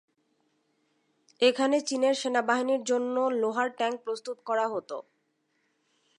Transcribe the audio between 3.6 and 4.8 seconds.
tank প্রস্তুত করা